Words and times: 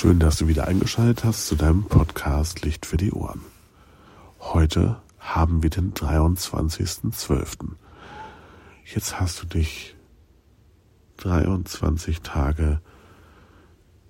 Schön, 0.00 0.18
dass 0.18 0.38
du 0.38 0.48
wieder 0.48 0.66
eingeschaltet 0.66 1.24
hast 1.24 1.46
zu 1.46 1.56
deinem 1.56 1.84
Podcast 1.84 2.64
Licht 2.64 2.86
für 2.86 2.96
die 2.96 3.12
Ohren. 3.12 3.42
Heute 4.38 4.96
haben 5.18 5.62
wir 5.62 5.68
den 5.68 5.92
23.12. 5.92 7.72
Jetzt 8.86 9.20
hast 9.20 9.42
du 9.42 9.46
dich 9.46 9.94
23 11.18 12.22
Tage 12.22 12.80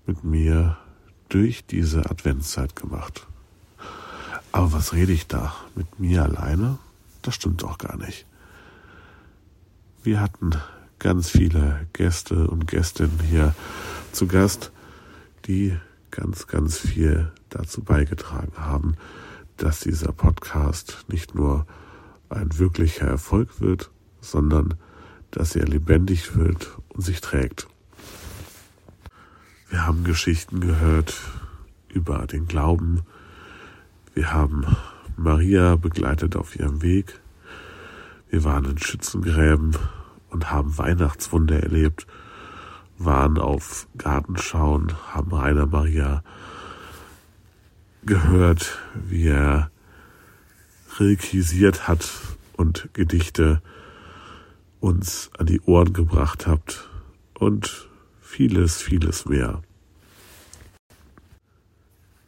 mit 0.07 0.22
mir 0.22 0.76
durch 1.29 1.67
diese 1.67 2.09
Adventszeit 2.09 2.77
gemacht. 2.77 3.27
Aber 4.53 4.72
was 4.72 4.93
rede 4.93 5.11
ich 5.11 5.27
da? 5.27 5.57
Mit 5.75 5.99
mir 5.99 6.22
alleine? 6.22 6.79
Das 7.22 7.35
stimmt 7.35 7.65
doch 7.65 7.79
gar 7.79 7.97
nicht. 7.97 8.27
Wir 10.04 10.21
hatten 10.21 10.53
ganz 11.01 11.31
viele 11.31 11.88
Gäste 11.93 12.47
und 12.47 12.69
Gästinnen 12.69 13.19
hier 13.29 13.57
zu 14.13 14.29
Gast, 14.29 14.71
die 15.51 15.76
ganz, 16.12 16.46
ganz 16.46 16.78
viel 16.78 17.32
dazu 17.48 17.82
beigetragen 17.82 18.52
haben, 18.56 18.95
dass 19.56 19.80
dieser 19.80 20.12
Podcast 20.12 21.04
nicht 21.08 21.34
nur 21.34 21.66
ein 22.28 22.56
wirklicher 22.58 23.08
Erfolg 23.08 23.60
wird, 23.60 23.91
sondern 24.20 24.74
dass 25.32 25.56
er 25.56 25.66
lebendig 25.66 26.36
wird 26.36 26.78
und 26.91 27.00
sich 27.00 27.20
trägt. 27.20 27.66
Wir 29.70 29.84
haben 29.86 30.05
Geschichten 30.05 30.60
gehört 30.60 31.20
über 31.88 32.28
den 32.28 32.46
Glauben. 32.46 33.00
Wir 34.14 34.32
haben 34.32 34.64
Maria 35.16 35.74
begleitet 35.74 36.36
auf 36.36 36.55
ihrem 36.55 36.80
Weg. 36.80 37.20
Wir 38.28 38.44
waren 38.44 38.66
in 38.66 38.78
Schützengräben 38.78 39.77
und 40.28 40.52
haben 40.52 40.78
Weihnachtswunder 40.78 41.60
erlebt, 41.60 42.06
waren 43.04 43.38
auf 43.38 43.88
Gartenschauen, 43.96 44.92
haben 45.12 45.32
Rainer 45.32 45.66
Maria 45.66 46.22
gehört, 48.04 48.78
wie 48.94 49.28
er 49.28 49.70
requisiert 50.98 51.88
hat 51.88 52.10
und 52.56 52.91
Gedichte 52.92 53.62
uns 54.80 55.30
an 55.38 55.47
die 55.47 55.60
Ohren 55.62 55.94
gebracht 55.94 56.47
habt 56.47 56.91
und 57.34 57.88
vieles, 58.20 58.83
vieles 58.83 59.25
mehr. 59.25 59.62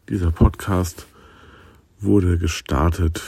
Dieser 0.09 0.31
Podcast 0.31 1.07
wurde 2.01 2.39
gestartet, 2.39 3.23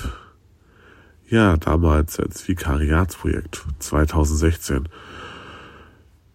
ja, 1.29 1.57
damals 1.59 2.19
als 2.19 2.49
Vikariatsprojekt 2.49 3.65
2016. 3.79 4.89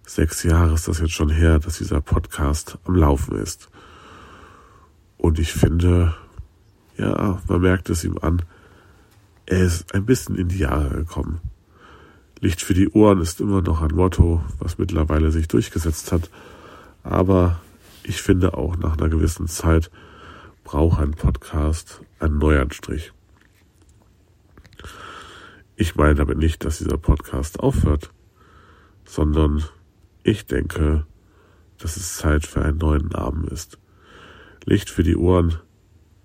Sechs 0.10 0.42
Jahre 0.42 0.74
ist 0.74 0.88
das 0.88 1.02
jetzt 1.02 1.14
schon 1.14 1.30
her, 1.30 1.60
dass 1.60 1.78
dieser 1.78 2.02
Podcast 2.02 2.80
am 2.86 2.96
Laufen 2.96 3.38
ist. 3.38 3.70
Und 5.20 5.38
ich 5.38 5.54
finde, 5.54 6.16
ja, 6.98 7.40
man 7.48 7.62
merkt 7.62 7.92
es 7.92 8.04
ihm 8.04 8.18
an, 8.18 8.42
er 9.46 9.60
ist 9.60 9.94
ein 9.94 10.08
bisschen 10.08 10.36
in 10.36 10.48
die 10.48 10.58
Jahre 10.58 10.90
gekommen. 10.90 11.42
Licht 12.40 12.64
für 12.64 12.74
die 12.74 12.90
Ohren 12.90 13.22
ist 13.22 13.40
immer 13.40 13.62
noch 13.62 13.84
ein 13.84 13.94
Motto, 13.94 14.44
was 14.58 14.80
mittlerweile 14.80 15.32
sich 15.32 15.48
durchgesetzt 15.48 16.12
hat. 16.12 16.32
Aber 17.04 17.62
ich 18.02 18.20
finde 18.24 18.56
auch 18.56 18.78
nach 18.78 18.98
einer 18.98 19.10
gewissen 19.10 19.48
Zeit 19.48 19.92
braucht 20.64 21.00
ein 21.00 21.12
Podcast 21.12 22.02
einen 22.18 22.40
Neuanstrich. 22.40 23.14
Ich 25.76 25.96
meine 25.96 26.16
damit 26.16 26.40
nicht, 26.40 26.66
dass 26.66 26.80
dieser 26.80 26.98
Podcast 26.98 27.60
aufhört, 27.60 28.10
sondern 29.06 29.66
ich 30.24 30.46
denke, 30.46 31.06
dass 31.78 31.98
es 31.98 32.18
Zeit 32.18 32.46
für 32.46 32.62
einen 32.62 32.78
neuen 32.78 33.08
Namen 33.08 33.48
ist. 33.48 33.80
Licht 34.66 34.90
für 34.90 35.04
die 35.04 35.16
Ohren, 35.16 35.60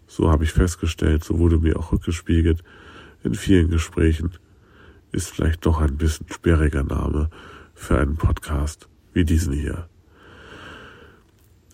so 0.07 0.31
habe 0.31 0.45
ich 0.45 0.53
festgestellt, 0.53 1.25
so 1.25 1.39
wurde 1.39 1.59
mir 1.59 1.79
auch 1.79 1.93
rückgespiegelt 1.93 2.63
in 3.23 3.35
vielen 3.35 3.71
Gesprächen 3.71 4.33
ist 5.15 5.31
vielleicht 5.31 5.65
doch 5.65 5.81
ein 5.81 5.97
bisschen 5.97 6.27
sperriger 6.31 6.83
Name 6.83 7.31
für 7.75 7.99
einen 7.99 8.17
Podcast 8.17 8.89
wie 9.13 9.25
diesen 9.25 9.53
hier. 9.53 9.89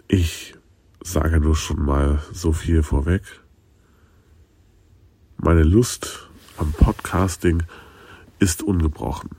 Ich 0.09 0.55
sage 1.03 1.41
nur 1.41 1.57
schon 1.57 1.83
mal 1.83 2.23
so 2.33 2.53
viel 2.53 2.83
vorweg. 2.83 3.23
Meine 5.39 5.63
Lust 5.63 6.29
am 6.59 6.73
Podcasting 6.73 7.63
ist 8.39 8.63
ungebrochen. 8.63 9.31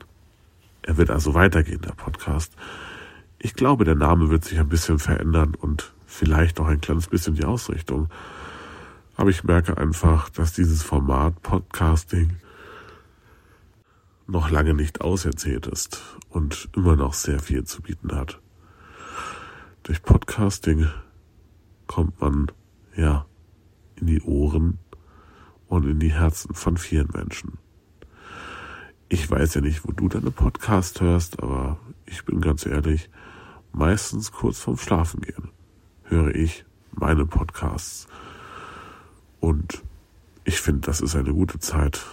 Er 0.91 0.97
wird 0.97 1.09
also 1.09 1.33
weitergehen, 1.33 1.79
der 1.79 1.93
Podcast. 1.93 2.51
Ich 3.39 3.53
glaube, 3.53 3.85
der 3.85 3.95
Name 3.95 4.29
wird 4.29 4.43
sich 4.43 4.59
ein 4.59 4.67
bisschen 4.67 4.99
verändern 4.99 5.55
und 5.55 5.93
vielleicht 6.05 6.59
auch 6.59 6.67
ein 6.67 6.81
kleines 6.81 7.07
bisschen 7.07 7.33
die 7.33 7.45
Ausrichtung. 7.45 8.09
Aber 9.15 9.29
ich 9.29 9.45
merke 9.45 9.77
einfach, 9.77 10.27
dass 10.27 10.51
dieses 10.51 10.83
Format 10.83 11.41
Podcasting 11.43 12.35
noch 14.27 14.51
lange 14.51 14.73
nicht 14.73 14.99
auserzählt 14.99 15.65
ist 15.65 16.01
und 16.27 16.67
immer 16.75 16.97
noch 16.97 17.13
sehr 17.13 17.39
viel 17.39 17.63
zu 17.63 17.81
bieten 17.81 18.13
hat. 18.13 18.41
Durch 19.83 20.03
Podcasting 20.03 20.89
kommt 21.87 22.19
man, 22.19 22.51
ja, 22.97 23.25
in 23.95 24.07
die 24.07 24.21
Ohren 24.23 24.77
und 25.67 25.85
in 25.85 26.01
die 26.01 26.11
Herzen 26.11 26.53
von 26.53 26.75
vielen 26.75 27.07
Menschen. 27.13 27.59
Ich 29.13 29.29
weiß 29.29 29.55
ja 29.55 29.61
nicht, 29.61 29.85
wo 29.85 29.91
du 29.91 30.07
deine 30.07 30.31
Podcast 30.31 31.01
hörst, 31.01 31.43
aber 31.43 31.77
ich 32.05 32.23
bin 32.23 32.39
ganz 32.39 32.65
ehrlich, 32.65 33.09
meistens 33.73 34.31
kurz 34.31 34.59
vorm 34.59 34.77
Schlafengehen 34.77 35.49
höre 36.03 36.33
ich 36.33 36.63
meine 36.91 37.25
Podcasts. 37.25 38.07
Und 39.41 39.83
ich 40.45 40.61
finde, 40.61 40.85
das 40.85 41.01
ist 41.01 41.17
eine 41.17 41.33
gute 41.33 41.59
Zeit, 41.59 42.05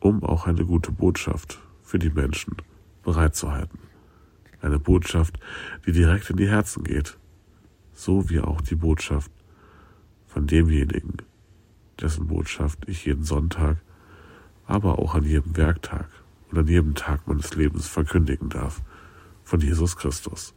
um 0.00 0.24
auch 0.24 0.46
eine 0.46 0.64
gute 0.64 0.90
Botschaft 0.90 1.58
für 1.82 1.98
die 1.98 2.08
Menschen 2.08 2.56
bereitzuhalten. 3.02 3.80
Eine 4.62 4.78
Botschaft, 4.78 5.38
die 5.84 5.92
direkt 5.92 6.30
in 6.30 6.38
die 6.38 6.48
Herzen 6.48 6.82
geht, 6.82 7.18
so 7.92 8.30
wie 8.30 8.40
auch 8.40 8.62
die 8.62 8.76
Botschaft 8.76 9.30
von 10.26 10.46
demjenigen, 10.46 11.18
dessen 12.00 12.26
Botschaft 12.26 12.88
ich 12.88 13.04
jeden 13.04 13.24
Sonntag, 13.24 13.76
aber 14.64 14.98
auch 14.98 15.14
an 15.14 15.24
jedem 15.24 15.54
Werktag 15.54 16.08
und 16.50 16.58
an 16.58 16.66
jedem 16.66 16.94
Tag 16.94 17.26
meines 17.26 17.54
Lebens 17.54 17.86
verkündigen 17.86 18.48
darf, 18.48 18.82
von 19.44 19.60
Jesus 19.60 19.96
Christus, 19.96 20.54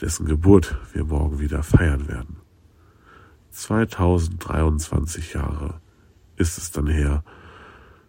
dessen 0.00 0.26
Geburt 0.26 0.78
wir 0.92 1.04
morgen 1.04 1.38
wieder 1.38 1.62
feiern 1.62 2.08
werden. 2.08 2.36
2023 3.50 5.34
Jahre 5.34 5.80
ist 6.36 6.58
es 6.58 6.70
dann 6.70 6.86
her, 6.86 7.24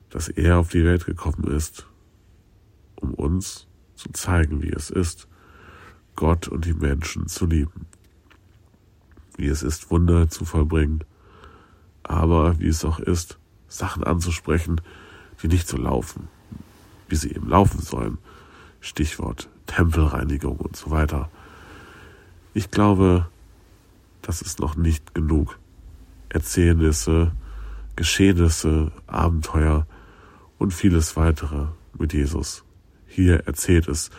dass 0.09 0.29
er 0.29 0.59
auf 0.59 0.69
die 0.69 0.85
Welt 0.85 1.05
gekommen 1.05 1.45
ist, 1.45 1.87
um 2.95 3.13
uns 3.13 3.67
zu 3.95 4.11
zeigen, 4.11 4.61
wie 4.61 4.71
es 4.71 4.89
ist, 4.89 5.27
Gott 6.15 6.47
und 6.47 6.65
die 6.65 6.73
Menschen 6.73 7.27
zu 7.27 7.45
lieben. 7.45 7.87
Wie 9.35 9.47
es 9.47 9.63
ist, 9.63 9.89
Wunder 9.89 10.29
zu 10.29 10.45
vollbringen, 10.45 11.03
aber 12.03 12.59
wie 12.59 12.67
es 12.67 12.85
auch 12.85 12.99
ist, 12.99 13.39
Sachen 13.67 14.03
anzusprechen, 14.03 14.81
die 15.41 15.47
nicht 15.47 15.67
so 15.67 15.77
laufen, 15.77 16.27
wie 17.13 17.15
sie 17.15 17.35
eben 17.35 17.47
laufen 17.47 17.79
sollen. 17.79 18.17
Stichwort 18.81 19.47
Tempelreinigung 19.67 20.57
und 20.57 20.75
so 20.75 20.89
weiter. 20.89 21.29
Ich 22.55 22.71
glaube, 22.71 23.27
das 24.23 24.41
ist 24.41 24.59
noch 24.59 24.75
nicht 24.75 25.13
genug. 25.13 25.59
Erzählnisse, 26.29 27.31
Geschehnisse, 27.95 28.91
Abenteuer 29.05 29.85
und 30.57 30.73
vieles 30.73 31.15
weitere 31.15 31.67
mit 31.95 32.13
Jesus. 32.13 32.63
Hier 33.05 33.45
erzählt 33.45 33.87
es 33.87 34.09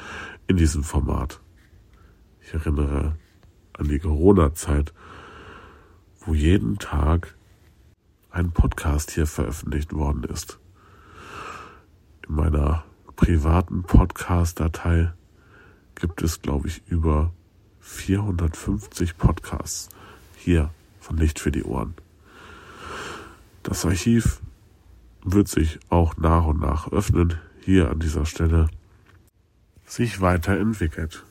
in 0.47 0.57
diesem 0.57 0.85
Format. 0.85 1.41
Ich 2.43 2.55
erinnere 2.55 3.17
an 3.73 3.89
die 3.89 3.99
Corona-Zeit, 3.99 4.95
wo 6.21 6.33
jeden 6.33 6.79
Tag 6.79 7.35
ein 8.31 8.53
Podcast 8.53 9.11
hier 9.11 9.27
veröffentlicht 9.27 9.93
worden 9.93 10.23
ist. 10.23 10.61
In 12.27 12.37
meiner 12.37 12.85
privaten 13.17 13.83
Podcast-Datei 13.83 15.13
gibt 15.95 16.23
es, 16.23 16.41
glaube 16.41 16.69
ich, 16.69 16.83
über 16.89 17.33
450 17.81 19.19
Podcasts 19.19 19.91
hier 20.37 20.71
von 21.01 21.19
Licht 21.19 21.39
für 21.39 21.53
die 21.53 21.65
Ohren. 21.65 21.95
Das 23.63 23.85
Archiv 23.85 24.41
wird 25.23 25.49
sich 25.49 25.79
auch 25.91 26.17
nach 26.17 26.47
und 26.47 26.61
nach 26.61 26.91
öffnen, 26.91 27.35
hier 27.61 27.91
an 27.91 27.99
dieser 27.99 28.25
Stelle, 28.25 28.69
sich 29.85 30.23
weiterentwickelt. 30.23 31.25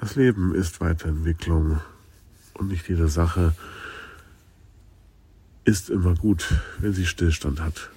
Das 0.00 0.14
Leben 0.14 0.54
ist 0.54 0.80
Weiterentwicklung 0.80 1.80
und 2.54 2.68
nicht 2.68 2.88
jede 2.88 3.08
Sache 3.08 3.54
ist 5.64 5.90
immer 5.90 6.14
gut, 6.14 6.54
wenn 6.78 6.92
sie 6.92 7.06
Stillstand 7.06 7.60
hat. 7.60 7.90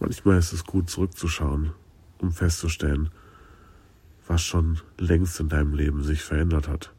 Manchmal 0.00 0.38
ist 0.38 0.54
es 0.54 0.64
gut 0.64 0.88
zurückzuschauen, 0.88 1.72
um 2.18 2.32
festzustellen, 2.32 3.10
was 4.26 4.42
schon 4.42 4.80
längst 4.96 5.38
in 5.40 5.50
deinem 5.50 5.74
Leben 5.74 6.02
sich 6.02 6.22
verändert 6.22 6.68
hat. 6.68 6.94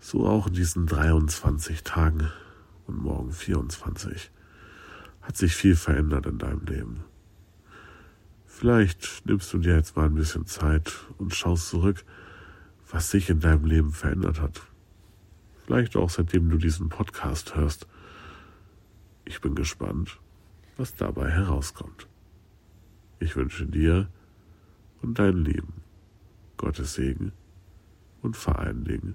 So 0.00 0.26
auch 0.26 0.48
in 0.48 0.52
diesen 0.52 0.86
23 0.86 1.82
Tagen 1.82 2.30
und 2.86 3.02
morgen 3.02 3.32
24 3.32 4.30
hat 5.22 5.38
sich 5.38 5.56
viel 5.56 5.76
verändert 5.76 6.26
in 6.26 6.36
deinem 6.36 6.66
Leben. 6.66 7.04
Vielleicht 8.44 9.24
nimmst 9.24 9.50
du 9.54 9.58
dir 9.58 9.76
jetzt 9.76 9.96
mal 9.96 10.04
ein 10.04 10.14
bisschen 10.14 10.46
Zeit 10.46 10.92
und 11.16 11.34
schaust 11.34 11.70
zurück, 11.70 12.04
was 12.90 13.10
sich 13.10 13.30
in 13.30 13.40
deinem 13.40 13.64
Leben 13.64 13.92
verändert 13.92 14.42
hat. 14.42 14.60
Vielleicht 15.64 15.96
auch 15.96 16.10
seitdem 16.10 16.50
du 16.50 16.58
diesen 16.58 16.90
Podcast 16.90 17.54
hörst. 17.56 17.86
Ich 19.24 19.40
bin 19.40 19.54
gespannt, 19.54 20.18
was 20.76 20.94
dabei 20.94 21.30
herauskommt. 21.30 22.08
Ich 23.18 23.36
wünsche 23.36 23.66
dir 23.66 24.08
und 25.02 25.18
deinen 25.18 25.44
Lieben 25.44 25.82
Gottes 26.56 26.94
Segen 26.94 27.32
und 28.22 28.36
vor 28.36 28.58
allen 28.58 28.84
Dingen 28.84 29.14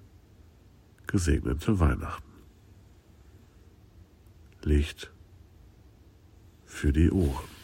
gesegnete 1.08 1.80
Weihnachten. 1.80 2.30
Licht 4.62 5.12
für 6.66 6.94
die 6.94 7.12
Ohren. 7.12 7.59